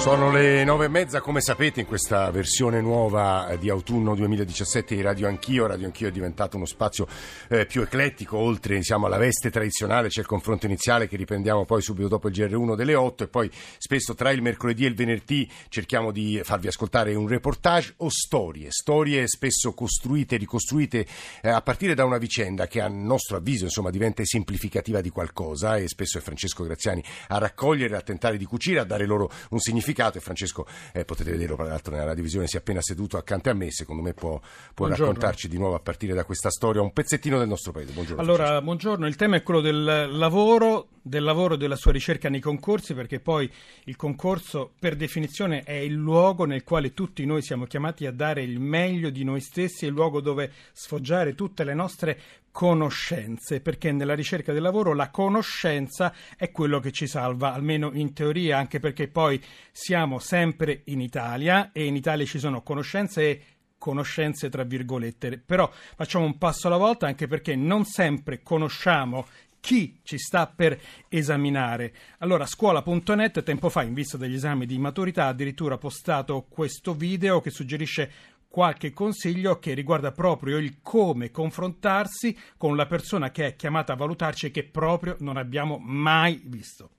[0.00, 5.02] Sono le nove e mezza, come sapete, in questa versione nuova di autunno 2017 di
[5.02, 5.66] Radio Anch'io.
[5.66, 7.06] Radio Anch'io è diventato uno spazio
[7.48, 11.82] eh, più eclettico, oltre diciamo, alla veste tradizionale c'è il confronto iniziale che riprendiamo poi
[11.82, 15.46] subito dopo il GR1 delle 8 e poi spesso tra il mercoledì e il venerdì
[15.68, 21.06] cerchiamo di farvi ascoltare un reportage o storie, storie spesso costruite, ricostruite
[21.42, 25.76] eh, a partire da una vicenda che a nostro avviso insomma, diventa esemplificativa di qualcosa
[25.76, 29.58] e spesso è Francesco Graziani a raccogliere, a tentare di cucire, a dare loro un
[29.58, 33.50] significato e Francesco eh, potete vederlo tra l'altro nella radiovisione si è appena seduto accanto
[33.50, 34.40] a me secondo me può,
[34.74, 37.92] può raccontarci di nuovo a partire da questa storia un pezzettino del nostro paese.
[37.92, 38.64] Buongiorno allora Francesco.
[38.64, 39.06] buongiorno.
[39.06, 43.20] Il tema è quello del lavoro del lavoro e della sua ricerca nei concorsi perché
[43.20, 43.50] poi
[43.84, 48.42] il concorso per definizione è il luogo nel quale tutti noi siamo chiamati a dare
[48.42, 53.92] il meglio di noi stessi, è il luogo dove sfoggiare tutte le nostre conoscenze, perché
[53.92, 58.78] nella ricerca del lavoro la conoscenza è quello che ci salva, almeno in teoria, anche
[58.78, 63.42] perché poi siamo sempre in Italia e in Italia ci sono conoscenze e
[63.78, 69.26] conoscenze tra virgolette, però facciamo un passo alla volta anche perché non sempre conosciamo
[69.60, 71.92] chi ci sta per esaminare.
[72.18, 77.40] Allora, scuola.net tempo fa, in vista degli esami di maturità, ha addirittura postato questo video
[77.40, 78.10] che suggerisce
[78.50, 83.96] qualche consiglio che riguarda proprio il come confrontarsi con la persona che è chiamata a
[83.96, 86.90] valutarci e che proprio non abbiamo mai visto.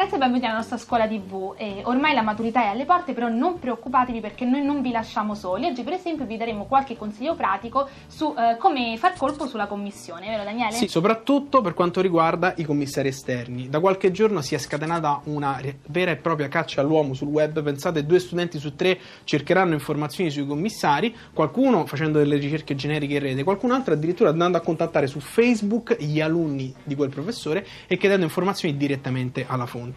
[0.00, 1.54] Ragazzi e benvenuti alla nostra scuola TV.
[1.58, 5.34] Eh, ormai la maturità è alle porte, però non preoccupatevi perché noi non vi lasciamo
[5.34, 5.66] soli.
[5.66, 10.26] Oggi per esempio vi daremo qualche consiglio pratico su eh, come far colpo sulla commissione,
[10.26, 10.72] vero Daniele?
[10.72, 13.68] Sì, soprattutto per quanto riguarda i commissari esterni.
[13.68, 17.62] Da qualche giorno si è scatenata una vera e propria caccia all'uomo sul web.
[17.62, 23.20] Pensate, due studenti su tre cercheranno informazioni sui commissari, qualcuno facendo delle ricerche generiche in
[23.20, 27.98] rete, qualcun altro addirittura andando a contattare su Facebook gli alunni di quel professore e
[27.98, 29.88] chiedendo informazioni direttamente alla fonte.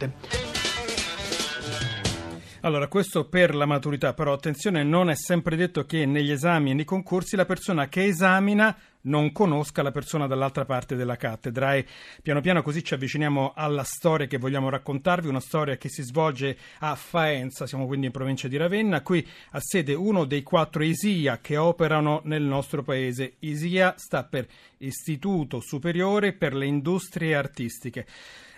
[2.66, 6.74] Allora, questo per la maturità, però attenzione, non è sempre detto che negli esami e
[6.74, 11.86] nei concorsi la persona che esamina non conosca la persona dall'altra parte della cattedra e
[12.22, 16.58] piano piano così ci avviciniamo alla storia che vogliamo raccontarvi, una storia che si svolge
[16.80, 21.40] a Faenza, siamo quindi in provincia di Ravenna, qui ha sede uno dei quattro ISIA
[21.42, 23.34] che operano nel nostro paese.
[23.40, 28.06] ISIA sta per Istituto Superiore per le Industrie Artistiche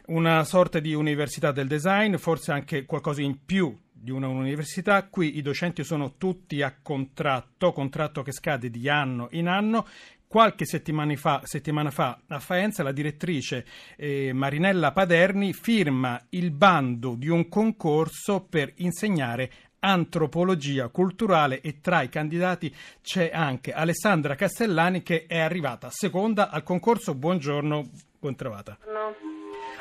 [0.07, 5.07] una sorta di università del design, forse anche qualcosa in più di una università.
[5.07, 9.87] Qui i docenti sono tutti a contratto, contratto che scade di anno in anno.
[10.27, 17.15] Qualche settimana fa, settimana fa a Faenza la direttrice eh, Marinella Paderni firma il bando
[17.15, 25.03] di un concorso per insegnare antropologia culturale e tra i candidati c'è anche Alessandra Castellani
[25.03, 27.13] che è arrivata seconda al concorso.
[27.13, 27.89] Buongiorno,
[28.19, 28.77] buon trovata.
[28.87, 29.24] No.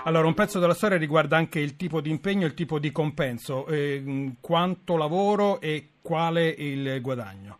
[0.06, 3.66] Allora, un pezzo della storia riguarda anche il tipo di impegno il tipo di compenso,
[3.66, 7.58] eh, quanto lavoro e quale il guadagno.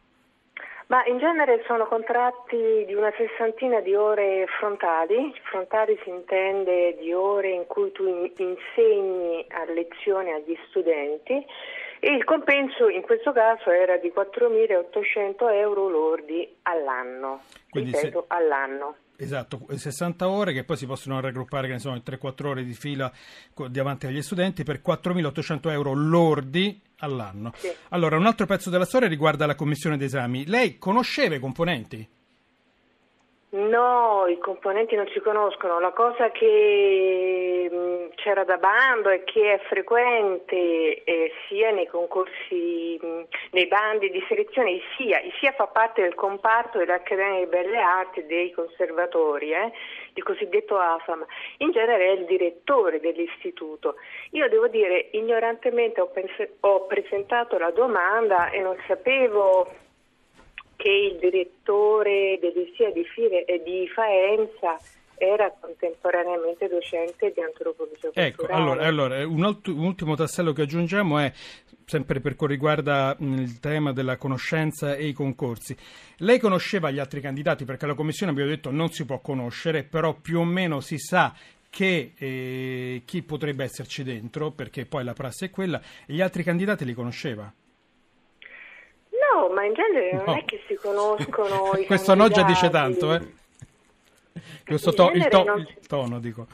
[0.89, 7.15] Ma in genere sono contratti di una sessantina di ore frontali, frontali si intende di
[7.15, 11.33] ore in cui tu insegni a lezione agli studenti
[12.01, 17.41] e il compenso in questo caso era di 4.800 euro lordi all'anno,
[17.71, 18.35] Quindi ripeto, se...
[18.37, 18.97] all'anno.
[19.17, 23.13] Esatto, 60 ore che poi si possono raggruppare, che ne sono 3-4 ore di fila
[23.69, 27.53] davanti agli studenti per 4.800 euro lordi all'anno.
[27.57, 27.73] Sì.
[27.91, 30.47] Allora, un altro pezzo della storia riguarda la commissione d'esami.
[30.47, 32.09] Lei conosceva i componenti?
[33.55, 35.79] No, i componenti non si conoscono.
[35.79, 42.99] La cosa che mh, c'era da bando e che è frequente eh, sia nei concorsi,
[43.01, 43.23] mh,
[43.53, 48.51] nei bandi di selezione, sia, sia fa parte del comparto dell'Accademia di Belle Arti dei
[48.51, 49.71] conservatori, eh,
[50.15, 51.25] il cosiddetto AFAM.
[51.59, 53.95] In genere è il direttore dell'istituto.
[54.31, 59.83] Io devo dire, ignorantemente ho, pens- ho presentato la domanda e non sapevo
[60.77, 64.79] che il direttore dell'ISIA di, Fire, eh, di Faenza
[65.17, 71.19] era contemporaneamente docente di antropologia ecco, allora, allora un, alt- un, ultimo tassello che aggiungiamo
[71.19, 71.33] è
[71.87, 75.77] sempre per quanto riguarda il tema della conoscenza e i concorsi.
[76.19, 80.15] Lei conosceva gli altri candidati perché la commissione abbiamo detto non si può conoscere, però
[80.15, 81.35] più o meno si sa
[81.71, 86.45] che eh, chi potrebbe esserci dentro, perché poi la prassi è quella, e gli altri
[86.45, 87.53] candidati li conosceva.
[89.35, 90.37] No, ma in genere non no.
[90.37, 93.21] è che si conoscono i Questo no già dice tanto, eh.
[94.65, 95.59] Questo to- il, to- non...
[95.59, 96.47] il tono, dico.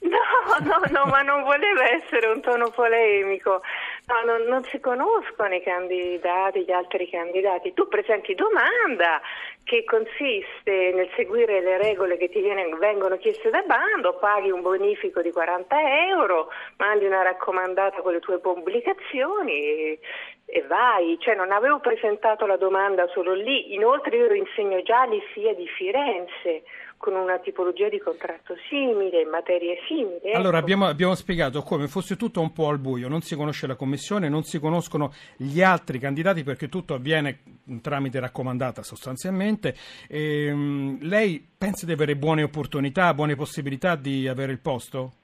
[0.00, 3.62] No, no, no, ma non voleva essere un tono polemico.
[4.06, 7.72] No, non, non, si conoscono i candidati, gli altri candidati.
[7.72, 9.20] Tu presenti domanda
[9.64, 12.40] che consiste nel seguire le regole che ti
[12.78, 18.20] vengono chieste da bando, paghi un bonifico di 40 euro, mandi una raccomandata con le
[18.20, 19.98] tue pubblicazioni e,
[20.44, 21.18] e vai.
[21.18, 26.62] Cioè, non avevo presentato la domanda solo lì, inoltre io insegno già all'ISIA di Firenze
[27.04, 30.20] con una tipologia di contratto simile, in materie simili.
[30.22, 30.38] Ecco.
[30.38, 33.74] Allora abbiamo, abbiamo, spiegato come fosse tutto un po' al buio, non si conosce la
[33.74, 37.40] commissione, non si conoscono gli altri candidati perché tutto avviene
[37.82, 39.74] tramite raccomandata sostanzialmente.
[40.08, 45.23] E, um, lei pensa di avere buone opportunità, buone possibilità di avere il posto?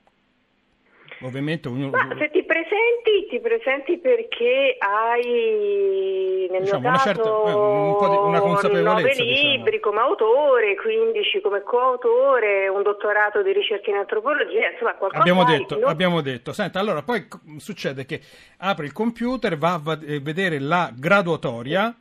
[1.23, 1.91] Ovviamente ognuno...
[1.91, 7.53] Ma se ti presenti, ti presenti perché hai nel diciamo, mio caso una, certa, eh,
[7.53, 9.81] un po di, una consapevolezza 9 libri diciamo.
[9.81, 15.79] come autore, 15 come coautore, un dottorato di ricerca in antropologia, insomma qualcosa abbiamo detto,
[15.79, 15.87] no?
[15.87, 17.27] abbiamo detto, senta, allora poi
[17.59, 18.21] succede che
[18.59, 21.95] apre il computer, va a eh, vedere la graduatoria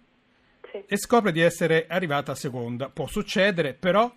[0.71, 0.83] sì.
[0.87, 2.89] e scopre di essere arrivata a seconda.
[2.89, 4.09] Può succedere, però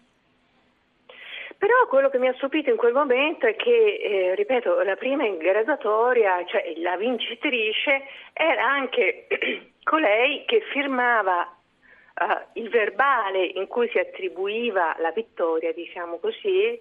[1.62, 5.24] però quello che mi ha stupito in quel momento è che, eh, ripeto, la prima
[5.24, 9.28] in graduatoria, cioè la vincitrice, era anche
[9.84, 16.80] colei che firmava uh, il verbale in cui si attribuiva la vittoria, diciamo così,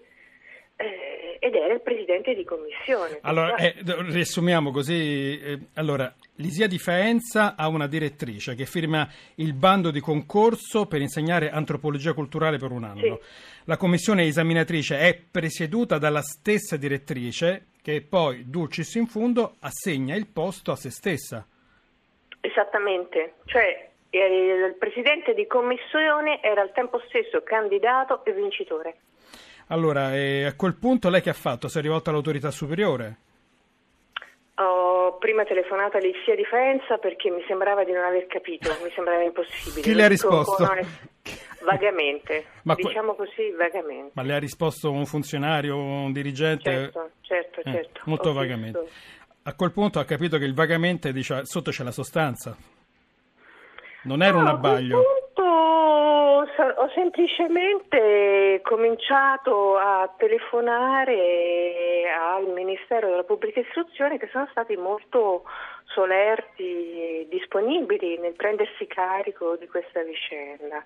[0.82, 3.20] eh, ed era il presidente di commissione.
[3.22, 5.40] Allora, eh, riassumiamo così.
[5.40, 11.02] Eh, allora, l'ISIA di Faenza ha una direttrice che firma il bando di concorso per
[11.02, 13.02] insegnare antropologia culturale per un anno.
[13.02, 13.20] Sì.
[13.66, 20.28] La commissione esaminatrice è presieduta dalla stessa direttrice che poi, dulcis in fundo, assegna il
[20.28, 21.46] posto a se stessa.
[22.40, 28.96] Esattamente, cioè eh, il presidente di commissione era al tempo stesso candidato e vincitore.
[29.72, 31.70] Allora, eh, a quel punto lei che ha fatto?
[31.70, 33.16] Si è rivolta all'autorità superiore?
[34.56, 39.24] Ho prima telefonato all'Issia di Faenza perché mi sembrava di non aver capito, mi sembrava
[39.24, 39.82] impossibile.
[39.82, 40.68] Chi le ha risposto?
[41.64, 44.12] Vagamente, ma diciamo così vagamente.
[44.14, 46.70] Ma le ha risposto un funzionario, un dirigente?
[46.70, 48.02] Certo, certo, eh, certo.
[48.06, 48.80] Molto Ho vagamente.
[48.82, 48.96] Visto.
[49.44, 52.58] A quel punto ha capito che il vagamente, dice, sotto c'è la sostanza.
[54.04, 55.21] Non era no, un abbaglio.
[55.34, 65.44] Punto, ho semplicemente cominciato a telefonare al Ministero della Pubblica Istruzione che sono stati molto
[65.86, 70.84] solerti e disponibili nel prendersi carico di questa vicenda.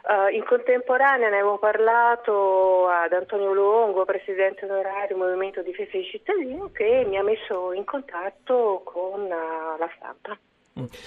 [0.00, 6.04] Uh, in contemporanea ne avevo parlato ad Antonio Longo, presidente onorario del Movimento Difesa dei
[6.06, 10.38] Cittadini, che mi ha messo in contatto con uh, la stampa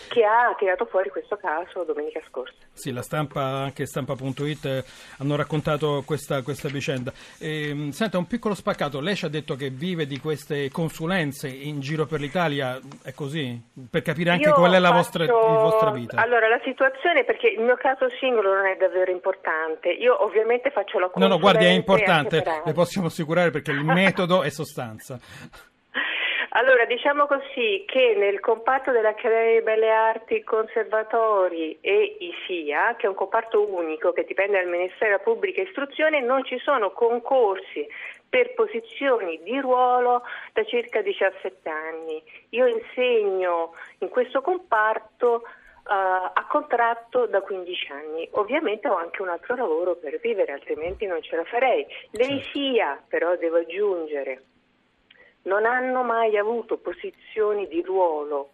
[0.07, 2.53] che ha tirato fuori questo caso domenica scorsa.
[2.73, 4.83] Sì, la stampa, anche stampa.it, eh,
[5.19, 7.11] hanno raccontato questa, questa vicenda.
[7.39, 11.47] E, ehm, senta, un piccolo spaccato, lei ci ha detto che vive di queste consulenze
[11.47, 13.59] in giro per l'Italia, è così?
[13.89, 14.97] Per capire anche Io qual è la, faccio...
[14.97, 16.21] vostra, la vostra vita.
[16.21, 20.99] Allora, la situazione, perché il mio caso singolo non è davvero importante, io ovviamente faccio
[20.99, 21.27] la consulenza.
[21.27, 25.19] No, no, guardi, è importante, le possiamo assicurare perché il metodo è sostanza.
[26.53, 33.09] Allora, diciamo così che nel comparto dell'Accademia di Belle Arti, Conservatori e ISIA, che è
[33.09, 37.87] un comparto unico che dipende dal Ministero della Pubblica Istruzione, non ci sono concorsi
[38.27, 42.21] per posizioni di ruolo da circa 17 anni.
[42.49, 45.43] Io insegno in questo comparto
[45.83, 48.29] Uh, a contratto da 15 anni.
[48.33, 51.85] Ovviamente ho anche un altro lavoro per vivere, altrimenti non ce la farei.
[52.11, 53.05] L'EISIA, certo.
[53.09, 54.43] però, devo aggiungere,
[55.43, 58.51] non hanno mai avuto posizioni di ruolo,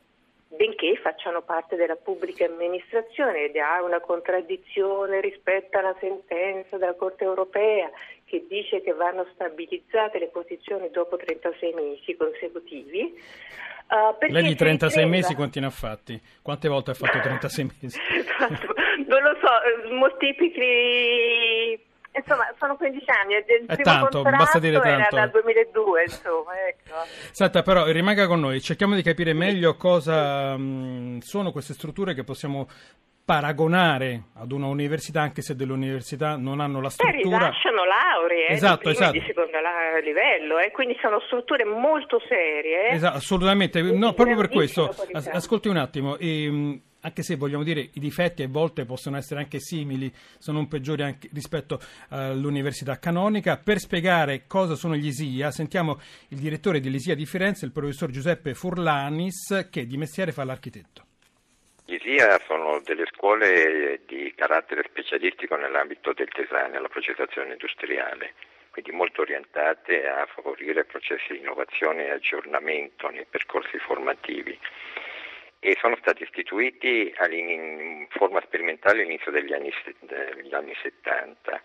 [0.50, 7.26] benché facciano parte della pubblica amministrazione ed ha una contraddizione rispetto alla sentenza della Corte
[7.26, 7.90] europea
[8.26, 13.14] che dice che vanno stabilizzate le posizioni dopo 36 mesi consecutivi.
[13.90, 16.22] Uh, Lei di 36 mesi quanti ne ha fatti?
[16.42, 18.00] Quante volte ha fatto 36 mesi?
[19.08, 21.86] non lo so, moltiplichi
[22.18, 23.34] insomma, sono 15 anni.
[23.36, 24.88] Il è tanto, basta dire tanto.
[24.88, 26.96] Era dal 2002, insomma, ecco.
[27.32, 32.24] Senta, però rimanga con noi, cerchiamo di capire meglio cosa mh, sono queste strutture che
[32.24, 32.68] possiamo
[33.28, 37.38] paragonare ad una università, anche se delle università non hanno la struttura.
[37.38, 39.12] Beh, rilasciano lauree esatto, di, esatto.
[39.12, 39.58] di secondo
[40.02, 42.90] livello, eh, quindi sono strutture molto serie.
[42.90, 44.94] Esatto, assolutamente, no, proprio per questo.
[45.12, 46.18] Ascolti un attimo.
[46.18, 50.68] E, anche se vogliamo dire i difetti a volte possono essere anche simili, sono un
[50.68, 53.58] peggiori anche rispetto all'università canonica.
[53.58, 56.00] Per spiegare cosa sono gli ISIA, sentiamo
[56.30, 61.06] il direttore dell'ISIA di Firenze, il professor Giuseppe Furlanis, che di mestiere fa l'architetto.
[61.86, 68.34] Gli ISIA sono delle scuole di carattere specialistico nell'ambito del design e la progettazione industriale,
[68.72, 74.60] quindi molto orientate a favorire processi di innovazione e aggiornamento nei percorsi formativi
[75.60, 81.62] e sono stati istituiti in forma sperimentale all'inizio degli anni, degli anni 70,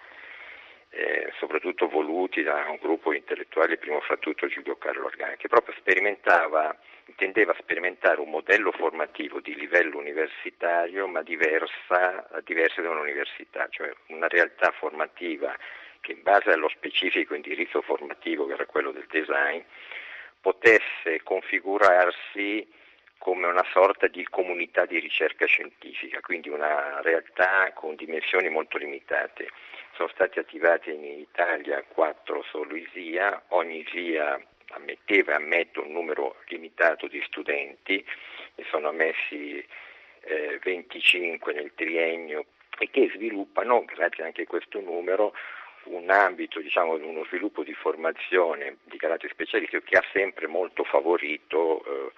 [0.94, 5.48] eh, soprattutto voluti da un gruppo di intellettuali, primo fra tutto Giulio Carlo Argani, che
[5.48, 13.68] proprio sperimentava, intendeva sperimentare un modello formativo di livello universitario ma diversa, diversa da un'università,
[13.70, 15.56] cioè una realtà formativa
[16.00, 19.60] che in base allo specifico indirizzo formativo che era quello del design
[20.40, 22.66] potesse configurarsi
[23.22, 29.48] come una sorta di comunità di ricerca scientifica, quindi una realtà con dimensioni molto limitate.
[29.94, 36.34] Sono stati attivati in Italia quattro solo ISIA, ogni ISIA ammetteva e ammette un numero
[36.48, 38.04] limitato di studenti,
[38.56, 39.64] ne sono ammessi
[40.22, 45.32] eh, 25 nel triennio e che sviluppano, grazie anche a questo numero,
[45.84, 51.84] un ambito, diciamo, uno sviluppo di formazione di carattere specialistico che ha sempre molto favorito
[51.84, 52.12] eh,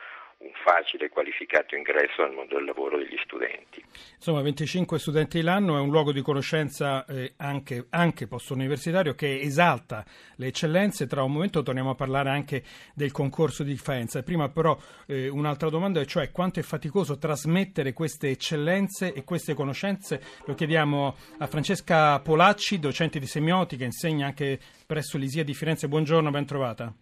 [0.44, 3.82] un facile e qualificato ingresso nel mondo del lavoro degli studenti.
[4.16, 10.04] Insomma, 25 studenti l'anno è un luogo di conoscenza eh, anche, anche post-universitario che esalta
[10.36, 11.06] le eccellenze.
[11.06, 12.62] Tra un momento torniamo a parlare anche
[12.94, 14.22] del concorso di Faenza.
[14.22, 20.20] Prima però eh, un'altra domanda, cioè quanto è faticoso trasmettere queste eccellenze e queste conoscenze.
[20.44, 25.88] Lo chiediamo a Francesca Polacci, docente di semiotica, insegna anche presso l'ISIA di Firenze.
[25.88, 26.92] Buongiorno, ben trovata.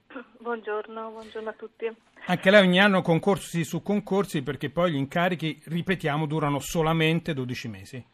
[0.42, 1.88] Buongiorno, buongiorno a tutti.
[2.26, 7.68] Anche lei ogni anno concorsi su concorsi perché poi gli incarichi, ripetiamo, durano solamente 12
[7.68, 8.04] mesi.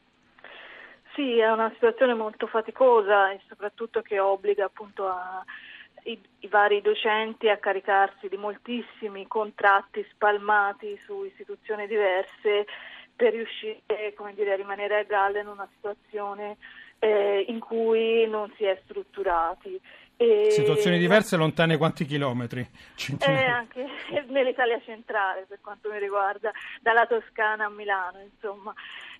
[1.14, 5.42] Sì, è una situazione molto faticosa e soprattutto che obbliga appunto a,
[6.02, 12.66] i, i, vari docenti a caricarsi di moltissimi contratti spalmati su istituzioni diverse
[13.16, 13.80] per riuscire
[14.34, 16.58] dire, a rimanere a galla in una situazione
[16.98, 19.80] eh, in cui non si è strutturati.
[20.20, 22.68] E Situazioni diverse lontane quanti chilometri?
[23.20, 23.86] Eh, anche
[24.26, 28.74] nell'Italia centrale per quanto mi riguarda, dalla Toscana a Milano, insomma,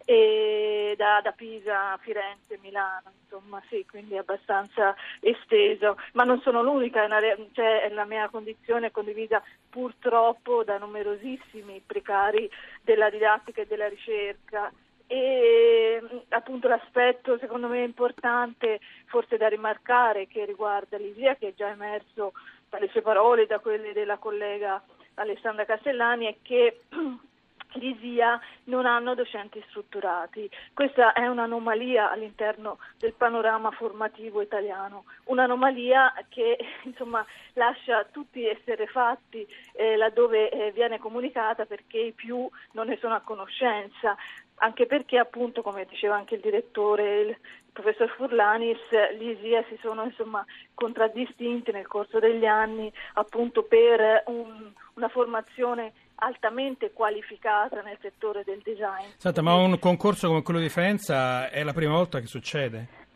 [0.04, 5.96] e da, da Pisa a Firenze, a Milano, insomma, sì, quindi è abbastanza esteso.
[6.14, 7.20] Ma non sono l'unica, una,
[7.52, 9.40] cioè, la mia condizione è condivisa
[9.70, 12.50] purtroppo da numerosissimi precari
[12.82, 14.72] della didattica e della ricerca
[15.10, 21.70] e appunto l'aspetto secondo me importante forse da rimarcare che riguarda l'ISIA che è già
[21.70, 22.32] emerso
[22.68, 24.82] dalle sue parole e da quelle della collega
[25.14, 26.82] Alessandra Castellani è che
[27.74, 30.48] l'ISIA non hanno docenti strutturati.
[30.72, 37.24] Questa è un'anomalia all'interno del panorama formativo italiano, un'anomalia che insomma,
[37.54, 43.14] lascia tutti essere fatti eh, laddove eh, viene comunicata perché i più non ne sono
[43.14, 44.16] a conoscenza
[44.58, 47.36] anche perché appunto come diceva anche il direttore il
[47.72, 48.78] professor Furlanis
[49.18, 55.92] gli ISIA si sono insomma contraddistinti nel corso degli anni appunto per un, una formazione
[56.16, 59.06] altamente qualificata nel settore del design.
[59.16, 63.06] Senta, ma un concorso come quello di Faenza è la prima volta che succede?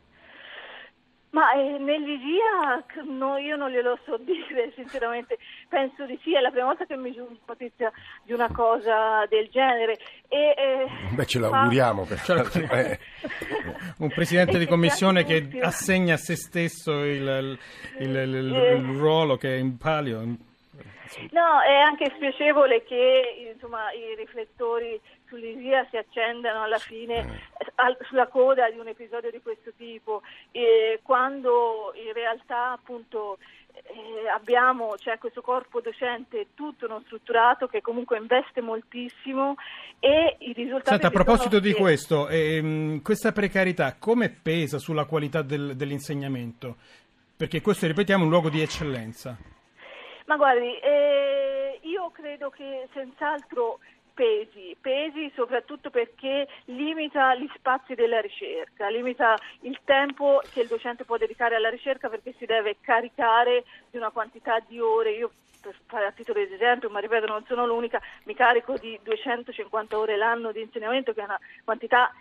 [1.32, 6.50] Ma eh, nell'ISIA no, io non glielo so dire, sinceramente, penso di sì, è la
[6.50, 7.90] prima volta che mi giunge notizia
[8.22, 9.96] di una cosa del genere.
[10.28, 12.06] E, eh, Beh, ce l'auguriamo, ma...
[12.06, 12.98] per eh.
[13.98, 17.58] un presidente di commissione che assegna a se stesso il,
[17.98, 18.76] il, il, il eh.
[18.98, 20.20] ruolo che è in palio.
[21.30, 25.00] No, è anche spiacevole che insomma, i riflettori
[25.32, 27.72] sull'ISIA si accendano alla fine eh.
[27.76, 30.20] al, sulla coda di un episodio di questo tipo,
[30.50, 33.38] e quando in realtà appunto
[33.72, 39.56] eh, abbiamo cioè, questo corpo docente tutto non strutturato che comunque investe moltissimo
[39.98, 40.90] e i risultati...
[40.90, 41.80] Senta, a proposito di che...
[41.80, 46.76] questo, ehm, questa precarietà come pesa sulla qualità del, dell'insegnamento?
[47.34, 49.36] Perché questo, ripetiamo, è un luogo di eccellenza.
[50.26, 53.80] Ma guardi, eh, io credo che senz'altro
[54.14, 61.04] pesi, pesi soprattutto perché limita gli spazi della ricerca, limita il tempo che il docente
[61.04, 65.12] può dedicare alla ricerca perché si deve caricare di una quantità di ore.
[65.12, 68.99] Io per fare a titolo di esempio, ma ripeto non sono l'unica, mi carico di
[69.02, 72.12] 250 ore l'anno di insegnamento che è una quantità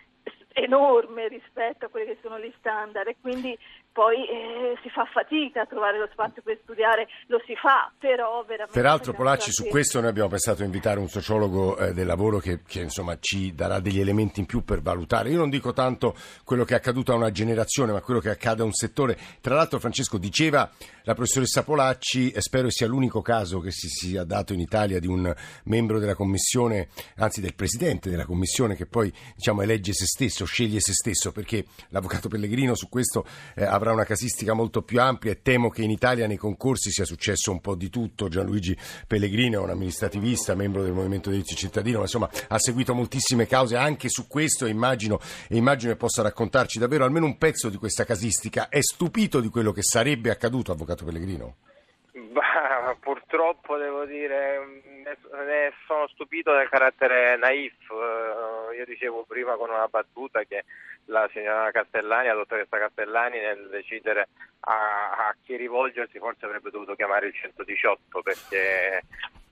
[0.54, 3.58] enorme rispetto a quelli che sono gli standard e quindi
[3.92, 8.42] poi eh, si fa fatica a trovare lo spazio per studiare, lo si fa, però
[8.42, 8.72] veramente...
[8.72, 12.62] Peraltro Polacci, su questo noi abbiamo pensato di invitare un sociologo eh, del lavoro che,
[12.66, 15.30] che, insomma ci darà degli elementi in più per valutare.
[15.30, 18.62] Io non dico tanto quello che è accaduto a una generazione, ma quello che accade
[18.62, 19.16] a un settore.
[19.40, 20.70] Tra l'altro Francesco diceva
[21.04, 25.06] la professoressa Polacci, e spero sia l'unico caso che si sia dato in Italia di
[25.06, 25.32] un
[25.64, 30.44] membro della commissione, anzi del presidente della commissione che poi diciamo elegge se stesso stesso,
[30.44, 35.32] sceglie se stesso, perché l'avvocato Pellegrino su questo eh, avrà una casistica molto più ampia
[35.32, 38.28] e temo che in Italia nei concorsi sia successo un po' di tutto.
[38.28, 42.94] Gianluigi Pellegrino è un amministrativista, membro del Movimento dei Diritti Cittadino, ma insomma ha seguito
[42.94, 47.36] moltissime cause anche su questo e immagino, e immagino che possa raccontarci davvero almeno un
[47.38, 48.68] pezzo di questa casistica.
[48.68, 51.56] È stupito di quello che sarebbe accaduto, avvocato Pellegrino?
[52.12, 57.74] Bah, purtroppo devo dire, ne sono stupito del carattere naif.
[57.90, 60.64] Uh, io dicevo prima con una battuta che
[61.06, 64.28] la signora Castellani, la dottoressa Castellani, nel decidere
[64.60, 69.02] a, a chi rivolgersi forse avrebbe dovuto chiamare il 118 perché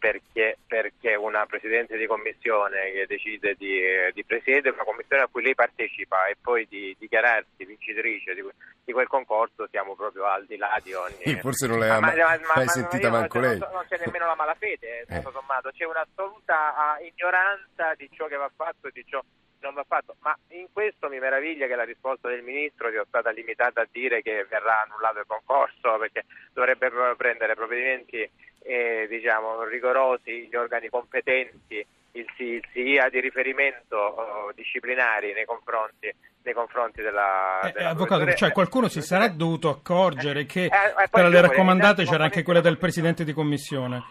[0.01, 3.83] perché, perché, una Presidente di Commissione che decide di,
[4.15, 8.43] di, presiedere una commissione a cui lei partecipa e poi di dichiararsi vincitrice di,
[8.83, 11.39] di quel concorso siamo proprio al di là di ogni...
[11.41, 13.59] Forse non l'hai ma, ma, ma, sentita manco non, lei.
[13.59, 15.21] Non, c'è nemmeno la malafede, eh.
[15.21, 19.23] sommato, c'è un'assoluta uh, ignoranza di ciò che va fatto e di ciò
[19.61, 23.31] non va fatto, ma in questo mi meraviglia che la risposta del Ministro sia stata
[23.31, 28.29] limitata a dire che verrà annullato il concorso perché dovrebbe prendere provvedimenti
[28.63, 36.13] eh, diciamo, rigorosi gli organi competenti, il, il SIA di riferimento oh, disciplinari nei confronti,
[36.43, 41.29] nei confronti della, eh, della Avvocato, cioè qualcuno si sarà dovuto accorgere che eh, tra
[41.29, 44.03] le raccomandate c'era anche quella del Presidente di Commissione.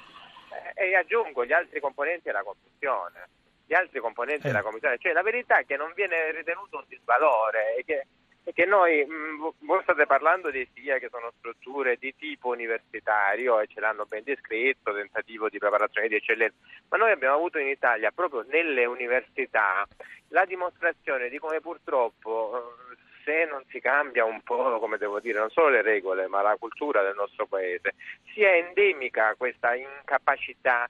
[0.76, 3.28] E aggiungo gli altri componenti della Commissione
[3.70, 4.50] gli altri componenti eh.
[4.50, 8.08] della Commissione, cioè la verità è che non viene ritenuto un disvalore e che
[8.44, 13.60] è che noi, mh, voi state parlando dei SIA che sono strutture di tipo universitario
[13.60, 16.56] e ce l'hanno ben descritto, tentativo di preparazione di eccellenza,
[16.90, 19.86] ma noi abbiamo avuto in Italia proprio nelle università
[20.30, 25.38] la dimostrazione di come purtroppo eh, se non si cambia un po', come devo dire,
[25.38, 27.94] non solo le regole, ma la cultura del nostro paese,
[28.34, 30.90] sia endemica questa incapacità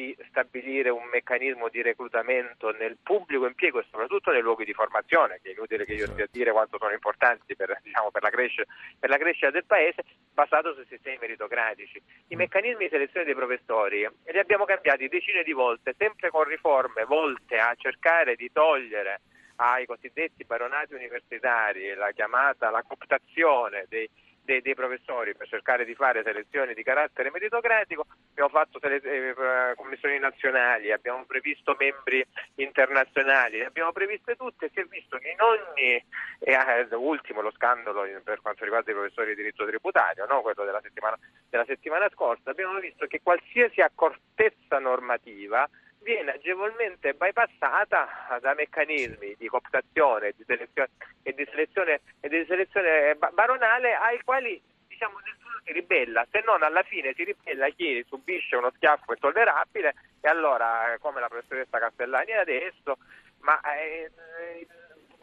[0.00, 5.40] di stabilire un meccanismo di reclutamento nel pubblico impiego e soprattutto nei luoghi di formazione,
[5.42, 8.30] che è inutile che io stia a dire quanto sono importanti per, diciamo, per, la,
[8.30, 8.64] crescita,
[8.98, 10.02] per la, crescita, del paese,
[10.32, 12.00] basato su sistemi meritocratici.
[12.28, 12.38] I mm.
[12.38, 17.58] meccanismi di selezione dei professori li abbiamo cambiati decine di volte, sempre con riforme volte
[17.58, 19.20] a cercare di togliere
[19.56, 24.08] ai cosiddetti baronati universitari la chiamata la cooptazione dei
[24.42, 29.74] dei, dei, professori per cercare di fare selezioni di carattere meritocratico, abbiamo fatto sele- eh,
[29.76, 32.24] commissioni nazionali, abbiamo previsto membri
[32.56, 36.04] internazionali, abbiamo previste tutte e si è visto che in ogni,
[36.40, 40.42] eh, ultimo lo scandalo per quanto riguarda i professori di diritto tributario, no?
[40.42, 45.68] quello della settimana, della settimana scorsa, abbiamo visto che qualsiasi accortezza normativa
[46.02, 50.90] viene agevolmente bypassata da meccanismi di cooptazione di selezione,
[51.22, 56.62] e, di selezione, e di selezione baronale ai quali diciamo, nessuno si ribella, se non
[56.62, 62.32] alla fine si ribella chi subisce uno schiaffo intollerabile e allora, come la professoressa Castellani
[62.32, 62.98] adesso,
[63.40, 64.10] ma eh,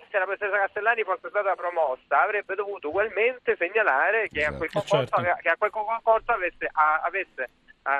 [0.10, 4.86] se la professoressa Castellani fosse stata promossa avrebbe dovuto ugualmente segnalare che a quel esatto,
[4.90, 5.42] concorso, certo.
[5.42, 7.50] che a quel concorso avesse, a, avesse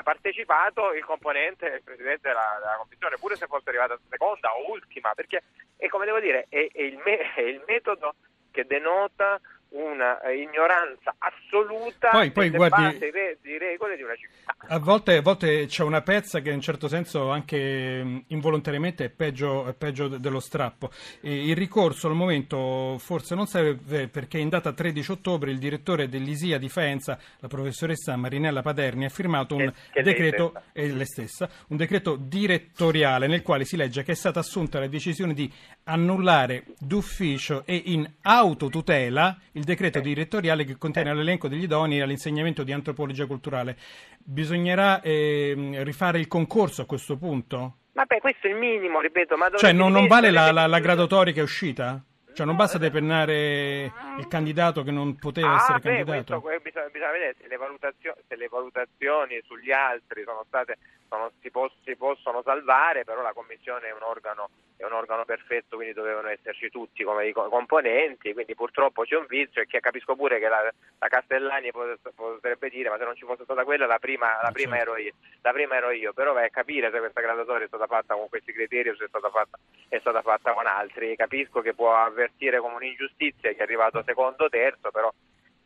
[0.02, 5.12] partecipato il componente, il presidente della, della, commissione, pure se fosse arrivata seconda o ultima,
[5.14, 5.42] perché
[5.76, 8.14] è come devo dire, è, è, il, me, è il metodo
[8.50, 12.98] che denota una eh, ignoranza assoluta poi, poi guardi,
[13.42, 14.54] di regole di una città.
[14.68, 19.10] A volte, a volte, c'è una pezza che in un certo senso anche involontariamente è
[19.10, 20.90] peggio, è peggio dello strappo.
[21.20, 26.08] E il ricorso al momento forse non serve perché in data 13 ottobre il direttore
[26.08, 31.76] dell'ISIA di Faenza, la professoressa Marinella Paderni, ha firmato un che, decreto, lei stessa, un
[31.76, 35.52] decreto direttoriale nel quale si legge che è stata assunta la decisione di
[35.88, 42.72] annullare d'ufficio e in autotutela il decreto direttoriale che contiene l'elenco degli idonei all'insegnamento di
[42.72, 43.76] antropologia culturale.
[44.18, 47.78] Bisognerà eh, rifare il concorso a questo punto?
[47.92, 49.36] Vabbè, questo è il minimo, ripeto.
[49.36, 52.02] Ma cioè, non, non vale la, la, la graduatoria che è uscita?
[52.38, 56.40] Cioè non basta depennare il candidato che non poteva ah, essere beh, candidato?
[56.40, 57.58] Questo, bisogna, bisogna, vedere se le,
[58.28, 63.32] se le, valutazioni, sugli altri sono state, sono, si, poss, si, possono salvare, però la
[63.32, 68.32] Commissione è un, organo, è un, organo, perfetto, quindi dovevano esserci tutti come i componenti,
[68.32, 70.62] quindi purtroppo c'è un vizio e che capisco pure che la,
[70.98, 74.78] la Castellani potrebbe dire ma se non ci fosse stata quella la prima, la prima,
[74.78, 77.86] ero, io, la prima ero io, però vai a capire se questa graduatoria è stata
[77.86, 81.60] fatta con questi criteri o se è stata fatta, è stata fatta con altri, capisco
[81.60, 85.12] che può avvertire come un'ingiustizia che è arrivato secondo o terzo, però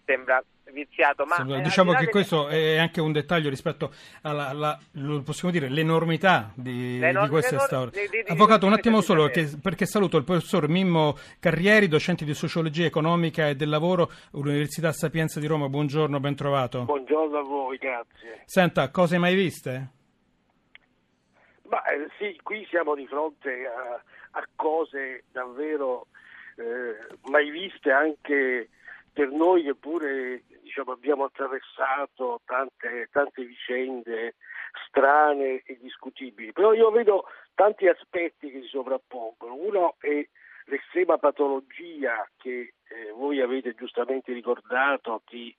[0.04, 1.24] sembra viziato.
[1.24, 4.78] Ma sì, diciamo che questo è anche un dettaglio rispetto alla, alla
[5.24, 8.02] possiamo dire, l'enormità di, di questa storia.
[8.26, 13.48] Avvocato, un attimo solo, che, perché saluto il professor Mimmo Carrieri, docente di sociologia economica
[13.48, 15.68] e del lavoro, Università Sapienza di Roma.
[15.68, 16.84] Buongiorno, ben trovato.
[16.84, 18.42] Buongiorno a voi, grazie.
[18.44, 19.90] Senta, cose mai viste?
[21.68, 24.02] Ma, eh, sì, qui siamo di fronte a,
[24.38, 26.08] a cose davvero
[26.56, 28.68] eh, mai viste anche
[29.12, 34.36] per noi che pure diciamo, abbiamo attraversato tante, tante vicende
[34.88, 36.52] strane e discutibili.
[36.52, 39.54] Però io vedo tanti aspetti che si sovrappongono.
[39.54, 40.26] Uno è
[40.64, 45.54] l'estrema patologia che eh, voi avete giustamente ricordato di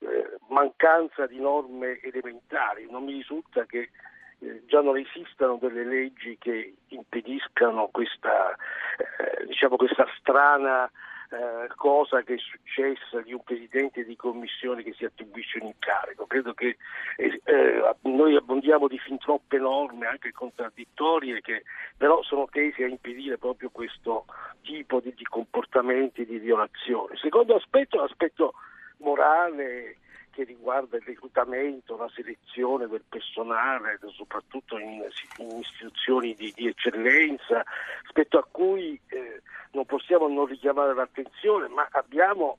[0.00, 2.86] eh, mancanza di norme elementari.
[2.88, 3.90] Non mi risulta che
[4.38, 8.56] eh, già non esistano delle leggi che impediscano questa,
[8.96, 10.90] eh, diciamo, questa strana
[11.30, 16.26] eh, cosa che è successa di un presidente di commissione che si attribuisce un incarico.
[16.26, 16.76] Credo che
[17.16, 21.64] eh, eh, noi abbondiamo di fin troppe norme, anche contraddittorie, che
[21.96, 24.26] però sono tesi a impedire proprio questo
[24.62, 27.16] tipo di, di comportamenti di violazione.
[27.16, 28.54] Secondo aspetto, l'aspetto
[28.98, 29.96] morale
[30.34, 35.06] che riguarda il reclutamento, la selezione del personale, soprattutto in,
[35.38, 37.64] in istituzioni di, di, eccellenza,
[38.02, 39.42] rispetto a cui eh,
[39.72, 42.58] non possiamo non richiamare l'attenzione, ma abbiamo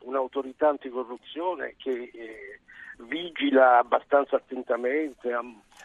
[0.00, 2.60] un'autorità anticorruzione che eh,
[3.06, 5.42] vigila abbastanza attentamente, ha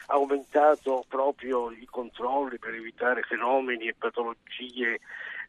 [0.08, 5.00] aumentato proprio i controlli per evitare fenomeni e patologie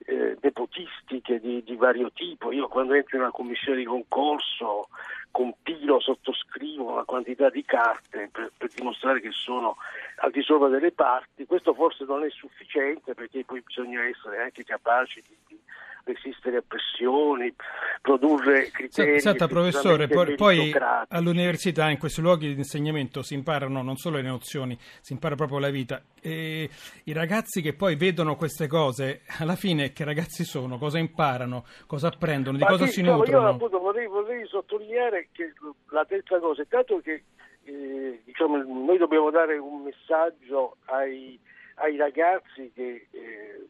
[0.05, 2.53] eh, nepotistiche di, di, vario tipo.
[2.53, 4.89] Io quando entro in una commissione di concorso
[5.31, 9.77] compilo, sottoscrivo una quantità di carte per, per, dimostrare che sono
[10.17, 11.47] al di sopra delle parti.
[11.47, 15.61] Questo forse non è sufficiente perché poi bisogna essere anche capaci di, di
[16.05, 17.55] resistere a pressioni,
[18.01, 19.21] produrre criteri.
[19.21, 20.73] Senta, professore, poi, poi,
[21.09, 25.59] all'università, in questi luoghi di insegnamento, si imparano non solo le nozioni, si impara proprio
[25.59, 26.03] la vita.
[26.21, 26.69] E
[27.05, 30.79] I ragazzi che poi vedono queste cose, alla fine che ragazzi sono?
[30.79, 31.65] Cosa imparano?
[31.87, 32.57] Cosa apprendono?
[32.57, 33.49] Di Ma cosa sì, si no, nutrono?
[33.49, 35.53] Io appunto vorrei, vorrei sottolineare che
[35.91, 37.25] la terza cosa è tanto che
[37.65, 41.39] eh, diciamo, noi dobbiamo dare un messaggio ai,
[41.77, 43.67] ai ragazzi che eh,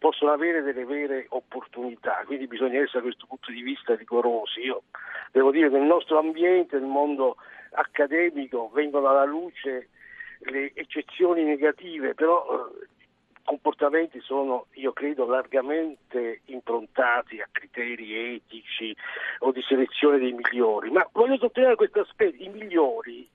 [0.00, 4.60] possono avere delle vere opportunità, quindi bisogna essere da questo punto di vista rigorosi.
[4.60, 4.84] Io
[5.30, 7.36] devo dire che nel nostro ambiente, nel mondo
[7.72, 9.90] accademico, vengono alla luce
[10.44, 18.96] le eccezioni negative, però eh, i comportamenti sono, io credo, largamente improntati a criteri etici
[19.40, 20.90] o di selezione dei migliori.
[20.90, 23.28] Ma voglio sottolineare questo aspetto, i migliori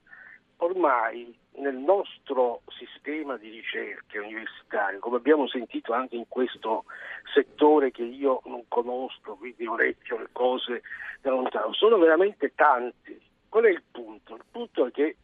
[0.56, 6.84] ormai nel nostro sistema di ricerche universitarie, come abbiamo sentito anche in questo
[7.32, 10.82] settore che io non conosco, quindi letto le cose
[11.20, 13.20] da lontano, sono veramente tanti.
[13.48, 14.34] Qual è il punto?
[14.34, 15.16] Il punto è che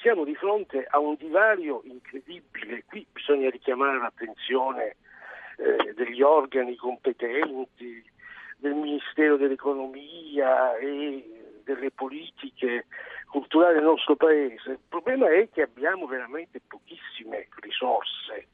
[0.00, 2.84] siamo di fronte a un divario incredibile.
[2.86, 4.96] Qui bisogna richiamare l'attenzione
[5.56, 8.02] eh, degli organi competenti,
[8.58, 11.40] del Ministero dell'Economia e
[11.74, 12.86] delle politiche
[13.28, 14.70] culturali del nostro paese.
[14.72, 18.48] Il problema è che abbiamo veramente pochissime risorse.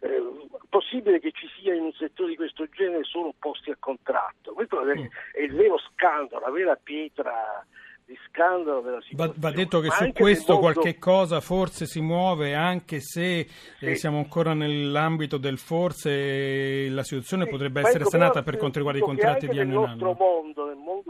[0.00, 0.22] Eh,
[0.68, 4.52] possibile che ci sia in un settore di questo genere solo posti a contratto.
[4.52, 4.94] Questo è,
[5.32, 7.66] è il vero scandalo, la vera pietra
[8.08, 9.34] di scandalo della situazione.
[9.36, 10.72] Va, detto che su questo mondo...
[10.72, 13.46] qualche cosa forse si muove, anche se eh,
[13.78, 13.86] sì.
[13.86, 17.50] eh, siamo ancora nell'ambito del forse la situazione sì.
[17.50, 19.86] potrebbe essere ecco, sanata per quanto riguarda i contratti di anno in anno.
[19.86, 21.07] Nel nostro mondo, nel mondo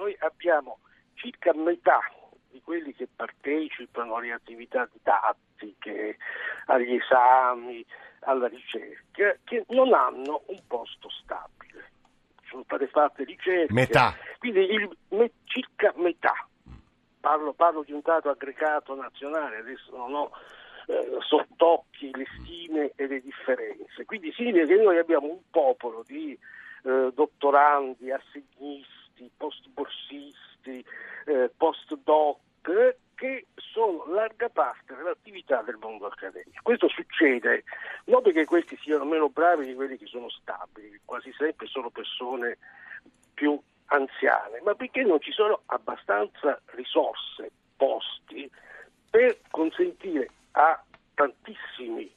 [0.00, 0.78] noi abbiamo
[1.14, 2.00] circa metà
[2.50, 6.16] di quelli che partecipano alle attività didattiche,
[6.66, 7.84] agli esami,
[8.20, 11.90] alla ricerca, che non hanno un posto stabile.
[12.48, 13.72] Sono state fatte ricerche.
[13.72, 14.16] Metà.
[14.38, 16.34] Quindi il, me, circa metà.
[17.20, 20.30] Parlo, parlo, di un dato aggregato nazionale, adesso non ho
[20.86, 24.06] eh, sott'occhi le stime e le differenze.
[24.06, 26.36] Quindi significa che noi abbiamo un popolo di
[26.82, 28.10] eh, dottorandi,
[29.20, 30.84] assegnisti, post-borsisti,
[31.26, 32.38] eh, post-doc,
[33.14, 36.60] che sono larga parte dell'attività del mondo accademico.
[36.62, 37.64] Questo succede
[38.04, 42.58] non perché questi siano meno bravi di quelli che sono stabili, quasi sempre sono persone
[43.34, 48.50] più anziane, ma perché non ci sono abbastanza risorse, posti,
[49.10, 50.82] per consentire a
[51.14, 52.10] tantissimi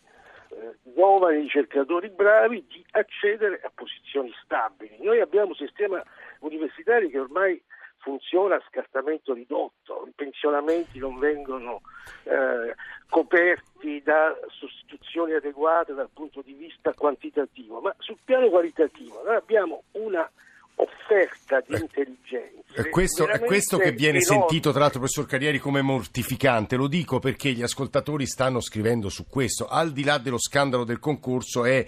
[0.84, 4.98] giovani ricercatori bravi di accedere a posizioni stabili.
[5.02, 6.04] Noi abbiamo un sistema
[6.40, 7.62] universitario che ormai
[8.04, 11.82] funziona a scartamento ridotto, i pensionamenti non vengono
[12.24, 12.76] eh,
[13.10, 19.84] coperti da sostituzioni adeguate dal punto di vista quantitativo, ma sul piano qualitativo noi abbiamo
[19.92, 20.30] una
[20.76, 22.62] offerta di intelligenza.
[22.74, 24.40] È questo, è questo che viene enorme.
[24.40, 29.28] sentito tra l'altro professor Carrieri come mortificante, lo dico perché gli ascoltatori stanno scrivendo su
[29.28, 31.86] questo, al di là dello scandalo del concorso è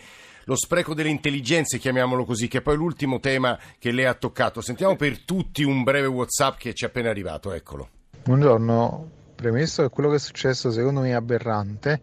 [0.48, 4.62] lo spreco delle intelligenze, chiamiamolo così, che è poi l'ultimo tema che lei ha toccato.
[4.62, 7.90] Sentiamo per tutti un breve WhatsApp che ci è appena arrivato, eccolo.
[8.24, 12.00] Buongiorno, premesso che quello che è successo secondo me è aberrante,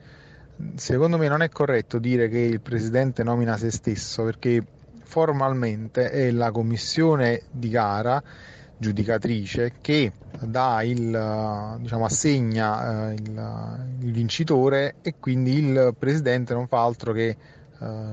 [0.74, 4.64] secondo me non è corretto dire che il Presidente nomina se stesso perché
[5.04, 8.22] formalmente è la commissione di gara
[8.82, 16.66] giudicatrice che dà il, diciamo, assegna eh, il, il, vincitore e quindi il presidente non
[16.66, 17.36] fa altro che eh,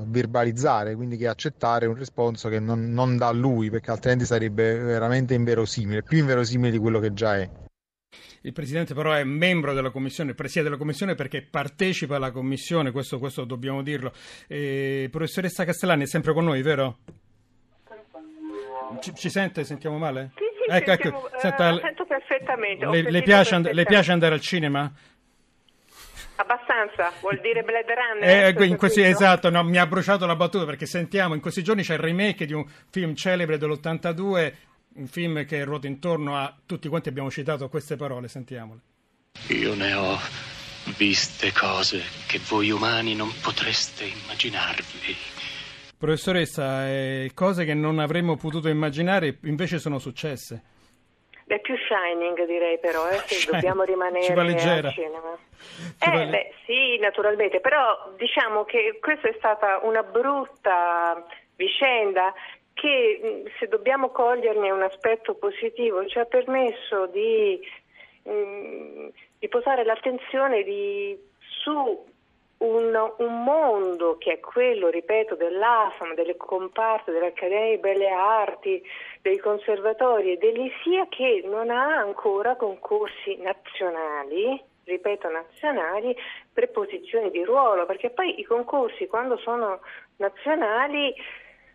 [0.04, 5.34] verbalizzare, quindi che accettare un responso che non, non dà lui, perché altrimenti sarebbe veramente
[5.34, 7.48] inverosimile, più inverosimile di quello che già è.
[8.42, 13.18] Il Presidente però è membro della Commissione, presiede la Commissione perché partecipa alla Commissione, questo,
[13.18, 14.12] questo dobbiamo dirlo.
[14.46, 16.98] E, professoressa Castellani è sempre con noi, vero?
[19.00, 19.64] Ci, ci sente?
[19.64, 20.30] Sentiamo male?
[20.36, 21.38] Sì, sì, ecco, sentiamo, ecco.
[21.38, 22.86] Senta, uh, sento perfettamente.
[22.86, 23.72] Le, le, piace, perfettamente.
[23.74, 24.92] le, piace, andare al cinema?
[26.36, 28.58] Abbastanza, vuol dire Blade Runner.
[28.58, 31.82] Eh, in questi, esatto, no, mi ha bruciato la battuta perché sentiamo, in questi giorni
[31.82, 34.52] c'è il remake di un film celebre dell'82,
[34.94, 38.80] un film che ruota intorno a tutti quanti abbiamo citato queste parole, sentiamole.
[39.48, 40.16] Io ne ho
[40.96, 45.14] viste cose che voi umani non potreste immaginarvi.
[45.96, 50.62] Professoressa, eh, cose che non avremmo potuto immaginare invece sono successe.
[51.44, 53.54] Beh, più Shining direi però, eh, se Shining.
[53.54, 54.88] dobbiamo rimanere Ci va leggera.
[54.88, 55.36] al cinema.
[55.98, 56.30] Ci eh, vale...
[56.30, 61.26] beh, sì, naturalmente, però diciamo che questa è stata una brutta
[61.56, 62.32] vicenda
[62.80, 67.60] che se dobbiamo coglierne un aspetto positivo ci ha permesso di,
[68.22, 72.06] mh, di posare l'attenzione di, su
[72.56, 78.82] un, un, mondo che è quello, ripeto, dell'AFAM, delle comparte, dell'Accademia di Belle Arti,
[79.20, 86.16] dei conservatori e dell'ISIA che non ha ancora concorsi nazionali, ripeto nazionali,
[86.50, 89.80] per posizioni di ruolo, perché poi i concorsi quando sono
[90.16, 91.14] nazionali,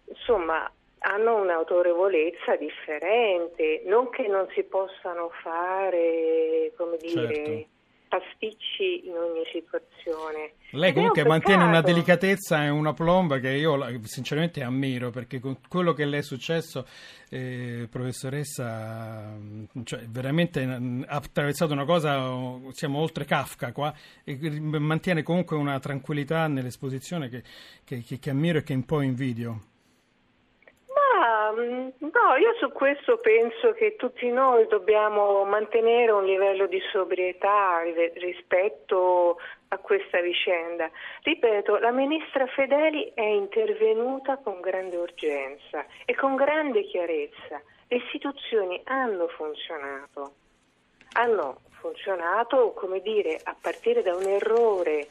[0.07, 0.67] insomma,
[1.07, 7.73] hanno un'autorevolezza differente, non che non si possano fare, come dire, certo
[8.07, 10.53] pasticci in ogni situazione.
[10.71, 15.93] Lei comunque mantiene una delicatezza e una plomba che io sinceramente ammiro perché con quello
[15.93, 16.85] che le è successo,
[17.29, 19.35] eh, professoressa,
[19.83, 22.31] cioè, veramente mm, ha attraversato una cosa,
[22.71, 27.43] siamo oltre Kafka qua, e mantiene comunque una tranquillità nell'esposizione che,
[27.83, 29.73] che, che, che ammiro e che un po' invidio.
[31.57, 37.81] Mm, no, io su questo penso che tutti noi dobbiamo mantenere un livello di sobrietà
[38.15, 39.39] rispetto
[39.69, 40.89] a questa vicenda.
[41.21, 47.61] Ripeto, la ministra Fedeli è intervenuta con grande urgenza e con grande chiarezza.
[47.87, 50.33] Le istituzioni hanno funzionato,
[51.13, 55.07] hanno funzionato, come dire, a partire da un errore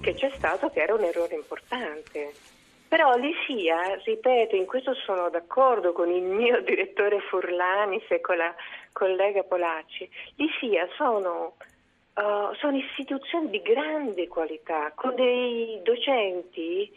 [0.00, 2.32] che c'è stato, che era un errore importante.
[2.88, 8.54] Però l'ISIA, ripeto, in questo sono d'accordo con il mio direttore Furlanis e con la
[8.92, 11.56] collega Polacci, l'ISIA sono,
[12.14, 16.90] uh, sono istituzioni di grande qualità, con dei docenti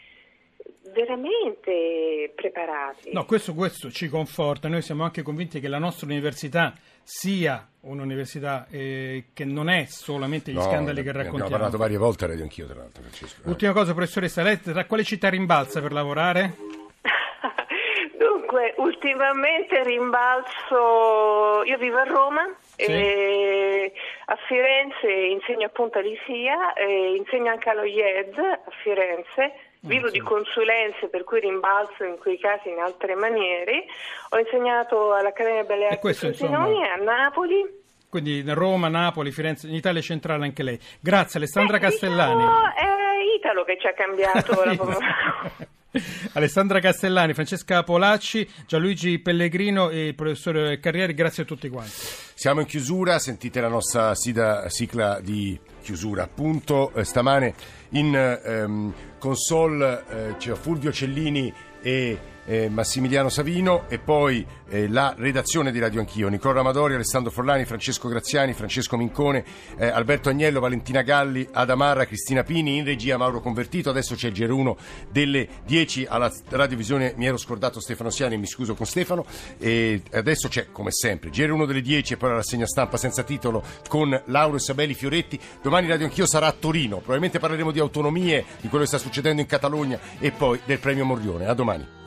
[0.94, 3.12] veramente preparati.
[3.12, 4.68] No, questo, questo, ci conforta.
[4.68, 6.74] Noi siamo anche convinti che la nostra università
[7.12, 11.46] sia un'università eh, che non è solamente gli no, scandali che raccontiamo.
[11.46, 13.50] Abbiamo parlato varie volte a Radio Anch'io, tra l'altro, Francesco.
[13.50, 16.54] Ultima cosa, professoressa, lei tra quale città rimbalza per lavorare?
[18.16, 22.94] Dunque, ultimamente rimbalzo, io vivo a Roma, sì.
[22.94, 26.74] a Firenze insegno appunto all'ISIA,
[27.18, 32.70] insegno anche allo IED a Firenze Vivo di consulenze per cui rimbalzo in quei casi
[32.70, 33.86] in altre maniere.
[34.30, 37.78] Ho insegnato all'Accademia Belle Arti di Frosinone a Napoli.
[38.10, 40.80] Quindi Roma, Napoli, Firenze, in Italia centrale anche lei.
[41.00, 42.44] Grazie Alessandra Beh, Castellani.
[42.44, 44.76] Diciamo, è Italo che ci ha cambiato la
[46.34, 51.92] Alessandra Castellani, Francesca Polacci, Gianluigi Pellegrino e il professore Carrieri, grazie a tutti quanti.
[52.36, 56.24] Siamo in chiusura, sentite la nostra sigla di chiusura.
[56.24, 57.54] Appunto, eh, stamane
[57.90, 62.18] in ehm, console eh, c'è Fulvio Cellini e
[62.50, 67.64] eh, Massimiliano Savino e poi eh, la redazione di Radio Anch'io, Nicola Ramadori, Alessandro Forlani,
[67.64, 69.46] Francesco Graziani, Francesco Mincone,
[69.78, 74.34] eh, Alberto Agnello, Valentina Galli, Adamarra, Cristina Pini, in regia Mauro Convertito, adesso c'è il
[74.34, 74.76] GR1
[75.12, 79.26] delle 10 alla radiovisione, mi ero scordato Stefano Siani, mi scuso con Stefano,
[79.60, 83.64] e adesso c'è come sempre GR1 delle 10 e poi la rassegna stampa senza titolo
[83.88, 88.44] con Lauro e Sabelli Fioretti, domani Radio Anch'io sarà a Torino, probabilmente parleremo di autonomie,
[88.60, 91.99] di quello che sta succedendo in Catalogna e poi del premio Morrione, a domani.